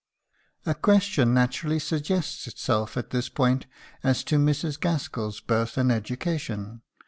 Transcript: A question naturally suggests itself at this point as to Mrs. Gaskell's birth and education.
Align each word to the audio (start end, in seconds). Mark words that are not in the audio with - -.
A 0.65 0.73
question 0.73 1.31
naturally 1.31 1.77
suggests 1.77 2.47
itself 2.47 2.97
at 2.97 3.11
this 3.11 3.29
point 3.29 3.67
as 4.03 4.23
to 4.23 4.39
Mrs. 4.39 4.79
Gaskell's 4.79 5.41
birth 5.41 5.77
and 5.77 5.91
education. 5.91 6.81